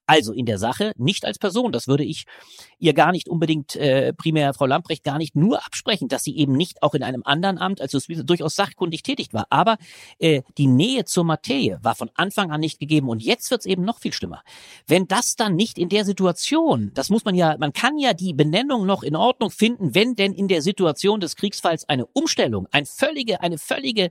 [0.06, 1.72] also in der Sache, nicht als Person.
[1.72, 2.26] Das würde ich
[2.80, 6.54] ihr gar nicht unbedingt, äh, primär Frau Lamprecht, gar nicht nur absprechen, dass sie eben
[6.54, 9.48] nicht auch in einem anderen Amt, also durchaus sachkundig tätig war.
[9.50, 9.78] Aber
[10.20, 13.10] äh, die Nähe zur Materie war von Anfang an nicht gegeben.
[13.10, 14.44] Und jetzt wird es eben noch viel schlimmer.
[14.88, 18.34] Wenn das dann nicht in der Situation, das muss man ja, man kann ja die
[18.34, 22.86] Benennung noch in Ordnung finden, wenn denn in der Situation des Kriegsfalls eine Umstellung, ein
[22.86, 24.10] völlige, eine völlige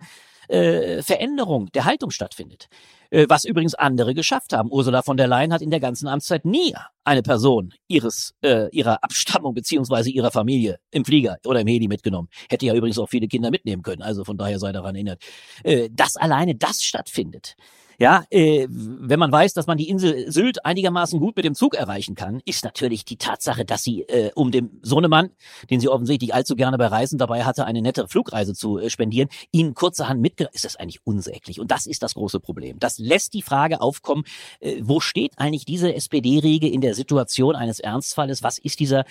[0.50, 2.68] äh, Veränderung der Haltung stattfindet.
[3.10, 4.70] Äh, was übrigens andere geschafft haben.
[4.70, 9.02] Ursula von der Leyen hat in der ganzen Amtszeit nie eine Person ihres äh, ihrer
[9.02, 12.28] Abstammung beziehungsweise ihrer Familie im Flieger oder im Heli mitgenommen.
[12.48, 14.02] Hätte ja übrigens auch viele Kinder mitnehmen können.
[14.02, 15.22] Also von daher sei daran erinnert.
[15.64, 17.56] Äh, dass alleine das stattfindet,
[18.00, 21.74] ja, äh, wenn man weiß, dass man die Insel Sylt einigermaßen gut mit dem Zug
[21.74, 25.28] erreichen kann, ist natürlich die Tatsache, dass sie äh, um dem Sohnemann,
[25.68, 29.28] den sie offensichtlich allzu gerne bei Reisen dabei hatte, eine nette Flugreise zu äh, spendieren,
[29.52, 31.60] ihn kurzerhand mitgenommen, ist das eigentlich unsäglich.
[31.60, 32.78] Und das ist das große Problem.
[32.78, 34.24] Das lässt die Frage aufkommen,
[34.60, 38.42] äh, wo steht eigentlich diese SPD-Riege in der Situation eines Ernstfalles?
[38.42, 39.04] Was ist dieser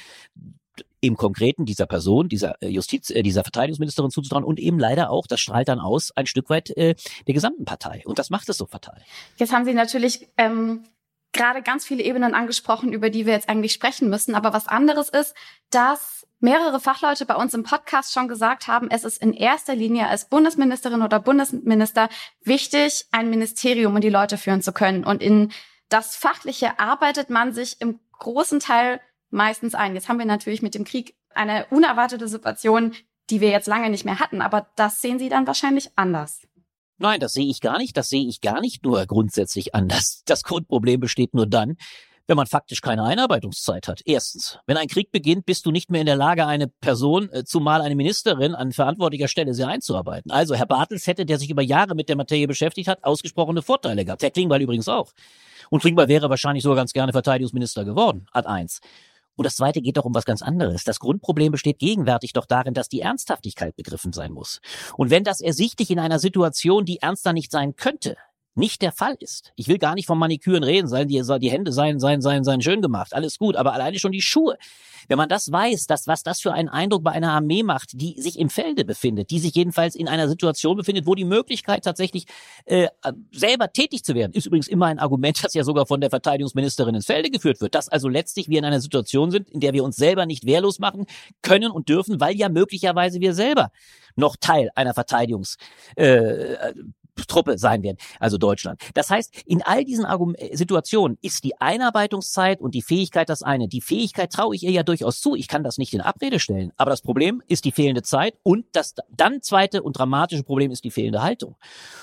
[1.01, 5.27] im Konkreten dieser Person, dieser äh, Justiz, äh, dieser Verteidigungsministerin zuzutrauen und eben leider auch,
[5.27, 6.95] das strahlt dann aus, ein Stück weit äh,
[7.27, 8.03] der gesamten Partei.
[8.05, 9.01] Und das macht es so fatal.
[9.37, 10.83] Jetzt haben Sie natürlich ähm,
[11.31, 14.35] gerade ganz viele Ebenen angesprochen, über die wir jetzt eigentlich sprechen müssen.
[14.35, 15.35] Aber was anderes ist,
[15.69, 20.07] dass mehrere Fachleute bei uns im Podcast schon gesagt haben, es ist in erster Linie
[20.07, 22.09] als Bundesministerin oder Bundesminister
[22.43, 25.03] wichtig, ein Ministerium und die Leute führen zu können.
[25.03, 25.51] Und in
[25.89, 29.95] das Fachliche arbeitet man sich im großen Teil meistens ein.
[29.95, 32.93] Jetzt haben wir natürlich mit dem Krieg eine unerwartete Situation,
[33.29, 36.41] die wir jetzt lange nicht mehr hatten, aber das sehen Sie dann wahrscheinlich anders.
[36.97, 37.95] Nein, das sehe ich gar nicht.
[37.95, 40.23] Das sehe ich gar nicht nur grundsätzlich anders.
[40.25, 41.77] Das Grundproblem besteht nur dann,
[42.27, 44.01] wenn man faktisch keine Einarbeitungszeit hat.
[44.05, 47.43] Erstens, wenn ein Krieg beginnt, bist du nicht mehr in der Lage, eine Person, äh,
[47.45, 50.29] zumal eine Ministerin, an verantwortlicher Stelle sehr einzuarbeiten.
[50.29, 54.05] Also Herr Bartels hätte, der sich über Jahre mit der Materie beschäftigt hat, ausgesprochene Vorteile
[54.05, 54.21] gehabt.
[54.21, 55.13] Herr Klingbeil übrigens auch.
[55.69, 58.27] Und Klingbeil wäre wahrscheinlich sogar ganz gerne Verteidigungsminister geworden.
[58.31, 58.79] Ad eins.
[59.39, 60.83] Und das Zweite geht doch um was ganz anderes.
[60.83, 64.59] Das Grundproblem besteht gegenwärtig doch darin, dass die Ernsthaftigkeit begriffen sein muss.
[64.97, 68.17] Und wenn das ersichtlich in einer Situation, die ernster nicht sein könnte,
[68.59, 69.51] nicht der Fall ist.
[69.55, 72.61] Ich will gar nicht vom Maniküren reden, seien die, die Hände seien, seien, seien, seien
[72.61, 74.57] schön gemacht, alles gut, aber alleine schon die Schuhe.
[75.07, 78.21] Wenn man das weiß, dass, was das für einen Eindruck bei einer Armee macht, die
[78.21, 82.25] sich im Felde befindet, die sich jedenfalls in einer Situation befindet, wo die Möglichkeit tatsächlich
[82.65, 82.89] äh,
[83.31, 86.93] selber tätig zu werden, ist übrigens immer ein Argument, das ja sogar von der Verteidigungsministerin
[86.93, 89.83] ins Felde geführt wird, dass also letztlich wir in einer Situation sind, in der wir
[89.83, 91.07] uns selber nicht wehrlos machen
[91.41, 93.71] können und dürfen, weil ja möglicherweise wir selber
[94.15, 95.57] noch Teil einer Verteidigungs
[95.95, 96.73] äh,
[97.27, 98.81] Truppe sein werden, also Deutschland.
[98.93, 103.43] Das heißt, in all diesen Argum äh, Situationen ist die Einarbeitungszeit und die Fähigkeit das
[103.43, 103.67] eine.
[103.67, 105.35] Die Fähigkeit traue ich ihr ja durchaus zu.
[105.35, 106.71] Ich kann das nicht in Abrede stellen.
[106.77, 110.83] Aber das Problem ist die fehlende Zeit und das dann zweite und dramatische Problem ist
[110.83, 111.55] die fehlende Haltung.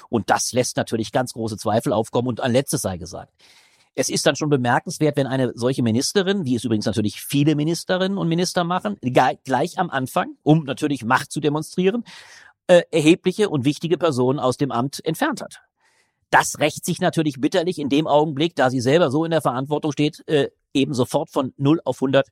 [0.08, 3.32] Und das lässt natürlich ganz große Zweifel aufkommen und ein letztes sei gesagt.
[3.98, 8.18] Es ist dann schon bemerkenswert, wenn eine solche Ministerin, wie es übrigens natürlich viele Ministerinnen
[8.18, 12.04] und Minister machen, gleich am Anfang, um natürlich Macht zu demonstrieren,
[12.66, 15.60] äh, erhebliche und wichtige Personen aus dem Amt entfernt hat.
[16.30, 19.92] Das rächt sich natürlich bitterlich in dem Augenblick, da sie selber so in der Verantwortung
[19.92, 22.28] steht, äh, eben sofort von 0 auf 100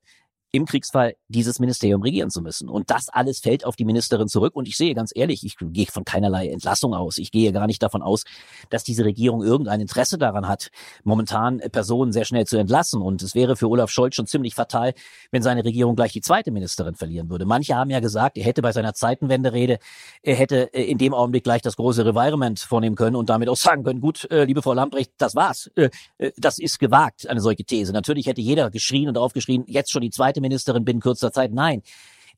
[0.55, 2.69] im Kriegsfall dieses Ministerium regieren zu müssen.
[2.69, 4.55] Und das alles fällt auf die Ministerin zurück.
[4.55, 7.19] Und ich sehe ganz ehrlich, ich gehe von keinerlei Entlassung aus.
[7.19, 8.23] Ich gehe gar nicht davon aus,
[8.71, 10.71] dass diese Regierung irgendein Interesse daran hat,
[11.03, 13.03] momentan Personen sehr schnell zu entlassen.
[13.03, 14.95] Und es wäre für Olaf Scholz schon ziemlich fatal,
[15.33, 17.47] wenn seine Regierung gleich die zweite Ministerin verlieren würde.
[17.47, 19.81] Manche haben ja gesagt, er hätte bei seiner Zeitenwende-Rede,
[20.23, 23.57] er hätte äh, in dem Augenblick gleich das große Revirement vornehmen können und damit auch
[23.57, 25.69] sagen können, gut, äh, liebe Frau Lambrecht, das war's.
[25.75, 25.91] Äh,
[26.37, 27.93] das ist gewagt, eine solche These.
[27.93, 31.53] Natürlich hätte jeder geschrien und aufgeschrien, jetzt schon die zweite Ministerin binnen kürzester Zeit.
[31.53, 31.83] Nein,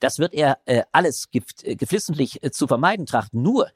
[0.00, 3.42] das wird er äh, alles gef äh, geflissentlich äh, zu vermeiden trachten.
[3.42, 3.70] Nur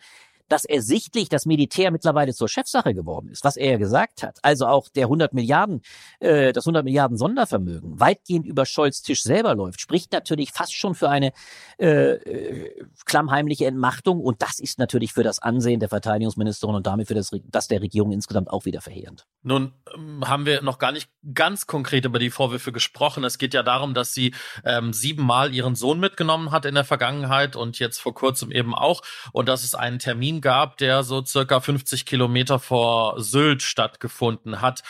[0.50, 4.38] dass ersichtlich das Militär mittlerweile zur Chefsache geworden ist, was er ja gesagt hat.
[4.42, 5.80] Also auch der 100 Milliarden,
[6.18, 10.94] äh, das 100 Milliarden Sondervermögen weitgehend über Scholz Tisch selber läuft, spricht natürlich fast schon
[10.94, 11.32] für eine
[11.78, 14.20] äh, äh, klammheimliche Entmachtung.
[14.20, 17.80] Und das ist natürlich für das Ansehen der Verteidigungsministerin und damit für das, das der
[17.80, 19.26] Regierung insgesamt auch wieder verheerend.
[19.42, 23.22] Nun ähm, haben wir noch gar nicht ganz konkret über die Vorwürfe gesprochen.
[23.22, 24.34] Es geht ja darum, dass sie
[24.64, 29.02] ähm, siebenmal ihren Sohn mitgenommen hat in der Vergangenheit und jetzt vor kurzem eben auch.
[29.32, 34.82] Und dass es einen Termin gab, der so circa 50 Kilometer vor Sylt stattgefunden hat,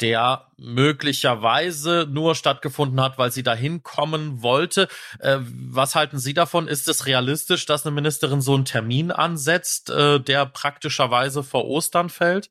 [0.00, 4.88] der möglicherweise nur stattgefunden hat, weil sie dahin kommen wollte.
[5.18, 6.68] Äh, was halten Sie davon?
[6.68, 12.10] Ist es realistisch, dass eine Ministerin so einen Termin ansetzt, äh, der praktischerweise vor Ostern
[12.10, 12.50] fällt?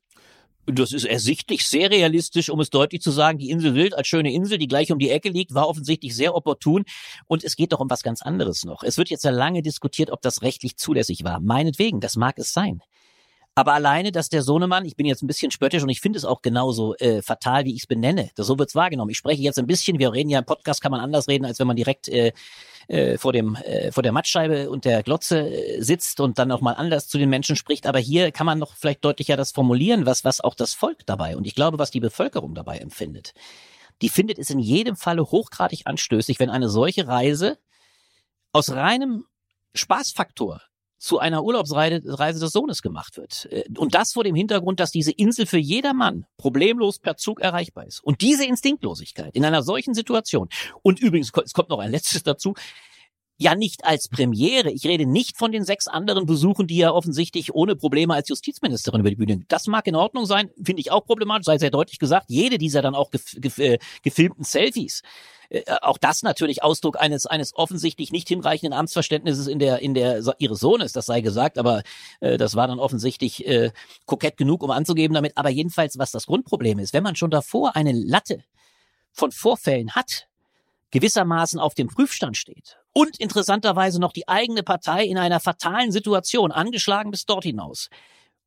[0.70, 3.38] Das ist ersichtlich sehr realistisch, um es deutlich zu sagen.
[3.38, 6.34] Die Insel Wild als schöne Insel, die gleich um die Ecke liegt, war offensichtlich sehr
[6.34, 6.84] opportun.
[7.26, 8.82] Und es geht doch um was ganz anderes noch.
[8.82, 11.40] Es wird jetzt ja lange diskutiert, ob das rechtlich zulässig war.
[11.40, 12.82] Meinetwegen, das mag es sein.
[13.58, 16.24] Aber alleine, dass der Sohnemann, ich bin jetzt ein bisschen spöttisch und ich finde es
[16.24, 18.30] auch genauso äh, fatal, wie ich es benenne.
[18.36, 19.10] Das, so wird's wahrgenommen.
[19.10, 21.58] Ich spreche jetzt ein bisschen, wir reden ja im Podcast, kann man anders reden, als
[21.58, 22.30] wenn man direkt äh,
[22.86, 26.60] äh, vor dem äh, vor der Mattscheibe und der Glotze äh, sitzt und dann auch
[26.60, 27.88] mal anders zu den Menschen spricht.
[27.88, 31.36] Aber hier kann man noch vielleicht deutlicher das formulieren, was was auch das Volk dabei
[31.36, 33.34] und ich glaube, was die Bevölkerung dabei empfindet.
[34.02, 37.58] Die findet es in jedem Falle hochgradig anstößig, wenn eine solche Reise
[38.52, 39.24] aus reinem
[39.74, 40.60] Spaßfaktor
[40.98, 43.48] zu einer Urlaubsreise des Sohnes gemacht wird.
[43.50, 47.86] Äh, und das vor dem Hintergrund, dass diese Insel für jedermann problemlos per Zug erreichbar
[47.86, 48.02] ist.
[48.02, 50.48] Und diese Instinktlosigkeit in einer solchen Situation,
[50.82, 52.54] und übrigens, es kommt noch ein letztes dazu,
[53.38, 54.70] ja nicht als Premiere.
[54.70, 59.00] Ich rede nicht von den sechs anderen Besuchen, die ja offensichtlich ohne Probleme als Justizministerin
[59.00, 59.44] über die Bühne.
[59.48, 62.26] Das mag in Ordnung sein, finde ich auch problematisch, sei sehr deutlich gesagt.
[62.28, 65.02] Jede dieser dann auch gef gef äh, gefilmten Selfies
[65.50, 70.20] äh, auch das natürlich Ausdruck eines eines offensichtlich nicht hinreichenden Amtsverständnisses in der in der
[70.38, 71.82] ihres Sohnes, das sei gesagt, aber
[72.20, 73.70] äh, das war dann offensichtlich äh,
[74.04, 75.36] kokett genug, um anzugeben damit.
[75.36, 78.42] Aber jedenfalls, was das Grundproblem ist, wenn man schon davor eine Latte
[79.12, 80.26] von Vorfällen hat,
[80.90, 86.50] gewissermaßen auf dem Prüfstand steht und interessanterweise noch die eigene Partei in einer fatalen Situation
[86.50, 87.90] angeschlagen bis dort hinaus,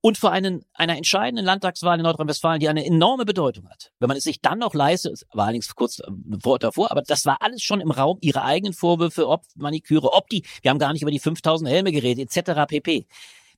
[0.01, 3.91] und vor einen, einer entscheidenden Landtagswahl in Nordrhein-Westfalen, die eine enorme Bedeutung hat.
[3.99, 6.11] Wenn man es sich dann noch leistet, war allerdings kurz äh,
[6.41, 10.27] vor, davor, aber das war alles schon im Raum, ihre eigenen Vorwürfe, ob Maniküre, ob
[10.29, 12.65] die, wir haben gar nicht über die 5000 Helme geredet, etc.
[12.67, 13.05] pp.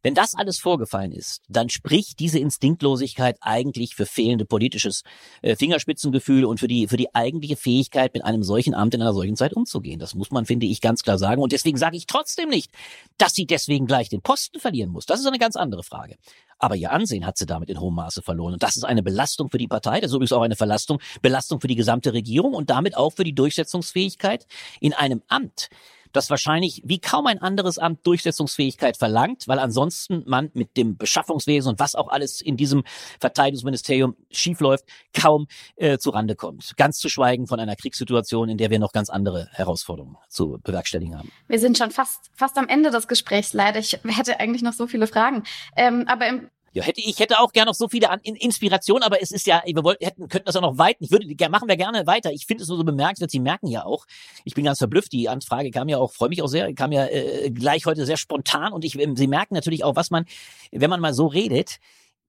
[0.04, 5.04] Wenn das alles vorgefallen ist, dann spricht diese Instinktlosigkeit eigentlich für fehlende politisches
[5.42, 9.14] äh, Fingerspitzengefühl und für die, für die eigentliche Fähigkeit, mit einem solchen Amt in einer
[9.14, 10.00] solchen Zeit umzugehen.
[10.00, 11.42] Das muss man, finde ich, ganz klar sagen.
[11.42, 12.70] Und deswegen sage ich trotzdem nicht,
[13.18, 15.06] dass sie deswegen gleich den Posten verlieren muss.
[15.06, 16.18] Das ist eine ganz andere Frage.
[16.60, 18.54] Aber ihr Ansehen hat sie damit in hohem Maße verloren.
[18.54, 20.02] Und das ist eine Belastung für die Partei.
[20.02, 23.24] Das ist übrigens auch eine Verlastung, Belastung für die gesamte Regierung und damit auch für
[23.24, 24.48] die Durchsetzungsfähigkeit
[24.82, 25.70] in einem Amt,
[26.14, 31.72] das wahrscheinlich wie kaum ein anderes Amt Durchsetzungsfähigkeit verlangt, weil ansonsten man mit dem Beschaffungswesen
[31.72, 32.84] und was auch alles in diesem
[33.20, 34.86] Verteidigungsministerium schiefläuft,
[35.20, 36.74] kaum äh, zu Rande kommt.
[36.78, 41.18] Ganz zu schweigen von einer Kriegssituation, in der wir noch ganz andere Herausforderungen zu bewerkstelligen
[41.18, 41.32] haben.
[41.48, 43.80] Wir sind schon fast, fast am Ende des Gesprächs leider.
[43.80, 45.44] Ich hätte eigentlich noch so viele Fragen.
[45.76, 49.22] Ähm, aber im ja, hätte ich hätte auch gerne noch so viele an Inspiration, aber
[49.22, 51.04] es ist ja, wir wollten, hätten, könnten das auch noch weiten.
[51.04, 52.32] Ich würde, machen wir gerne weiter.
[52.32, 53.30] Ich finde es nur so bemerkenswert.
[53.30, 54.06] Sie merken ja auch,
[54.44, 55.12] ich bin ganz verblüfft.
[55.14, 58.18] Die Anfrage kam ja auch, freue mich auch sehr, kam ja äh, gleich heute sehr
[58.18, 60.26] spontan und ich, äh, Sie merken natürlich auch, was man,
[60.72, 61.78] wenn man mal so redet,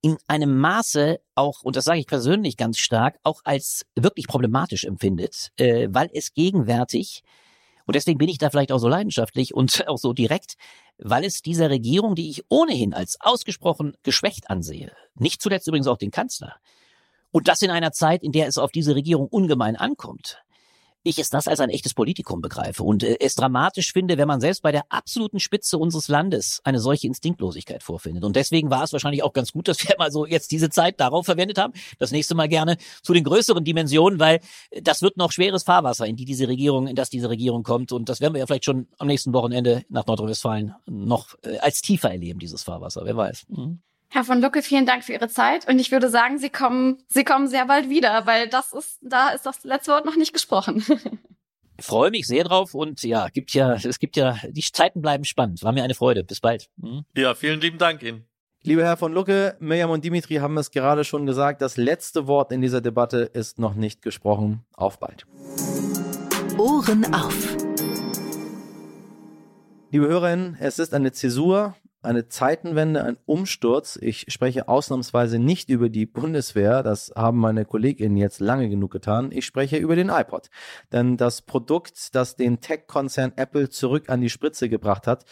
[0.03, 4.85] in einem Maße auch, und das sage ich persönlich ganz stark, auch als wirklich problematisch
[4.85, 7.23] empfindet, äh, weil es gegenwärtig
[7.87, 10.55] und deswegen bin ich da vielleicht auch so leidenschaftlich und auch so direkt,
[10.99, 15.99] weil es dieser Regierung, die ich ohnehin als ausgesprochen geschwächt ansehe, nicht zuletzt übrigens auch
[15.99, 16.57] den Kanzler,
[17.35, 20.44] und das in einer Zeit, in der es auf diese Regierung ungemein ankommt,
[21.05, 24.41] ich es das als ein echtes Politikum begreife und äh, es dramatisch finde, wenn man
[24.41, 28.25] selbst bei der absoluten Spitze unseres Landes eine solche Instinktlosigkeit vorfindet.
[28.25, 30.99] Und deswegen war es wahrscheinlich auch ganz gut, dass wir mal so jetzt diese Zeit
[30.99, 31.75] darauf verwendet haben.
[31.99, 34.41] Das nächste Mal gerne zu den größeren Dimensionen, weil
[34.71, 37.93] äh, das wird noch schweres Fahrwasser, in die diese Regierung, in das diese Regierung kommt.
[37.93, 41.83] Und das werden wir ja vielleicht schon am nächsten Wochenende nach Nordrhein-Westfalen noch äh, als
[41.83, 43.03] tiefer erleben, dieses Fahrwasser.
[43.05, 43.45] Wer weiß.
[43.49, 43.81] Mhm.
[44.15, 45.67] Herr von Lucke, vielen Dank für Ihre Zeit.
[45.67, 49.31] Und ich würde sagen, Sie kommen, Sie kommen sehr bald wieder, weil das ist, da
[49.31, 50.85] ist das letzte Wort noch nicht gesprochen.
[51.77, 55.25] Ich freue mich sehr drauf und ja, gibt ja, es gibt ja, die Zeiten bleiben
[55.25, 55.61] spannend.
[55.65, 56.23] War mir eine Freude.
[56.23, 56.69] Bis bald.
[56.77, 57.05] Mhm.
[57.17, 58.29] Ja, vielen lieben Dank Ihnen.
[58.63, 61.61] Lieber Herr von Lucke, Mirjam und Dimitri haben es gerade schon gesagt.
[61.63, 64.65] Das letzte Wort in dieser Debatte ist noch nicht gesprochen.
[64.77, 65.27] Auf bald.
[66.57, 67.57] Ohren auf.
[69.91, 71.75] Liebe Hörerinnen, es ist eine Zäsur
[72.05, 73.99] eine Zeitenwende, ein Umsturz.
[74.01, 79.31] Ich spreche ausnahmsweise nicht über die Bundeswehr, das haben meine Kolleginnen jetzt lange genug getan.
[79.33, 80.51] Ich spreche über den iPod.
[80.93, 85.25] Denn das Produkt, das den Tech-Konzern Apple zurück an die Spritze gebracht hat,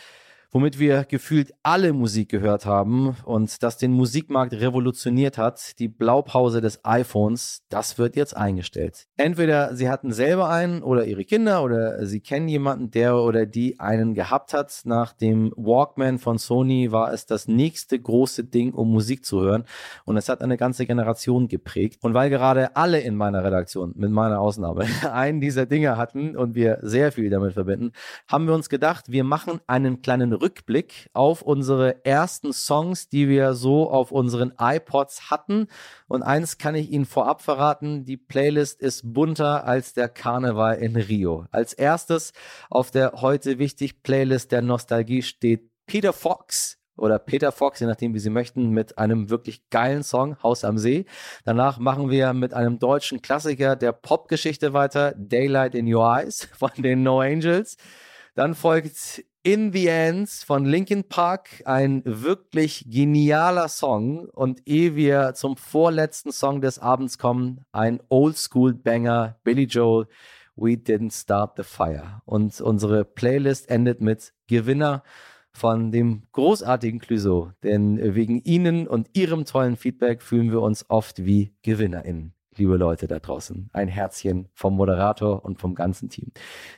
[0.52, 6.60] womit wir gefühlt alle Musik gehört haben und das den Musikmarkt revolutioniert hat, die Blaupause
[6.60, 9.06] des iPhones, das wird jetzt eingestellt.
[9.16, 13.80] Entweder sie hatten selber einen oder ihre Kinder oder sie kennen jemanden, der oder die
[13.80, 14.82] einen gehabt hat.
[14.84, 19.64] Nach dem Walkman von Sony war es das nächste große Ding, um Musik zu hören
[20.04, 21.98] und es hat eine ganze Generation geprägt.
[22.02, 26.54] Und weil gerade alle in meiner Redaktion, mit meiner Ausnahme, einen dieser Dinge hatten und
[26.54, 27.92] wir sehr viel damit verbinden,
[28.28, 33.54] haben wir uns gedacht, wir machen einen kleinen Rückblick auf unsere ersten Songs, die wir
[33.54, 35.68] so auf unseren iPods hatten.
[36.08, 40.96] Und eins kann ich Ihnen vorab verraten, die Playlist ist bunter als der Karneval in
[40.96, 41.46] Rio.
[41.52, 42.32] Als erstes
[42.68, 48.14] auf der heute wichtig Playlist der Nostalgie steht Peter Fox oder Peter Fox, je nachdem,
[48.14, 51.06] wie Sie möchten, mit einem wirklich geilen Song, Haus am See.
[51.44, 56.70] Danach machen wir mit einem deutschen Klassiker der Popgeschichte weiter, Daylight in Your Eyes von
[56.76, 57.76] den No Angels.
[58.34, 64.28] Dann folgt In the Ends von Linkin Park, ein wirklich genialer Song.
[64.28, 70.06] Und ehe wir zum vorletzten Song des Abends kommen, ein Oldschool-Banger, Billy Joel,
[70.54, 72.22] We Didn't Start the Fire.
[72.24, 75.02] Und unsere Playlist endet mit Gewinner
[75.50, 77.50] von dem großartigen Clouseau.
[77.64, 83.06] Denn wegen Ihnen und Ihrem tollen Feedback fühlen wir uns oft wie GewinnerInnen liebe Leute
[83.06, 83.70] da draußen.
[83.72, 86.32] Ein Herzchen vom Moderator und vom ganzen Team.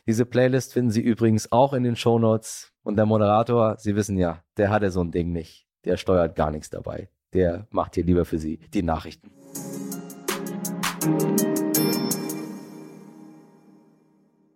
[0.06, 2.72] Diese Playlist finden Sie übrigens auch in den Show Notes.
[2.82, 5.66] Und der Moderator, Sie wissen ja, der hat ja so ein Ding nicht.
[5.84, 7.08] Der steuert gar nichts dabei.
[7.32, 9.30] Der macht hier lieber für Sie die Nachrichten.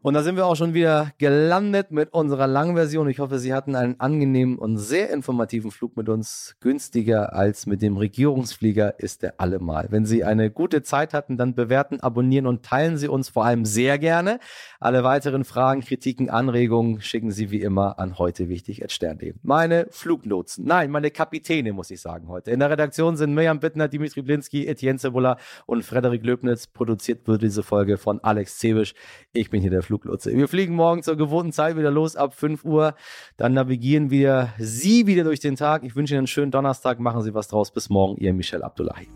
[0.09, 3.11] Und da sind wir auch schon wieder gelandet mit unserer langen Version.
[3.11, 6.57] Ich hoffe, Sie hatten einen angenehmen und sehr informativen Flug mit uns.
[6.61, 9.89] Günstiger als mit dem Regierungsflieger ist er allemal.
[9.91, 13.67] Wenn Sie eine gute Zeit hatten, dann bewerten, abonnieren und teilen Sie uns vor allem
[13.67, 14.39] sehr gerne.
[14.81, 18.83] Alle weiteren Fragen, Kritiken, Anregungen schicken Sie wie immer an heute wichtig.
[19.43, 22.51] Meine Fluglotsen, nein, meine Kapitäne muss ich sagen heute.
[22.51, 26.67] In der Redaktion sind Mirjam Bittner, Dimitri Blinski, Etienne Cebola und Frederik Löbnitz.
[26.67, 28.95] Produziert wird diese Folge von Alex Zewisch.
[29.35, 30.33] Ich bin hier der Fluglotse.
[30.33, 32.95] Wir fliegen morgen zur gewohnten Zeit wieder los ab 5 Uhr.
[33.37, 35.83] Dann navigieren wir Sie wieder durch den Tag.
[35.85, 37.01] Ich wünsche Ihnen einen schönen Donnerstag.
[37.01, 37.71] Machen Sie was draus.
[37.71, 38.17] Bis morgen.
[38.19, 39.09] Ihr Michel Abdullahi.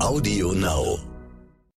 [0.00, 1.13] Audio Now.